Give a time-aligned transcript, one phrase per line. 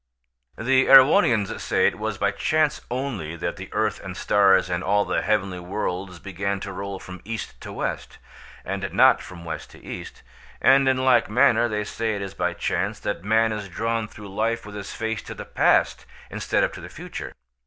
[0.57, 5.05] The Erewhonians say it was by chance only that the earth and stars and all
[5.05, 8.17] the heavenly worlds began to roll from east to west,
[8.65, 10.23] and not from west to east,
[10.59, 14.33] and in like manner they say it is by chance that man is drawn through
[14.33, 17.33] life with his face to the past instead of to the future.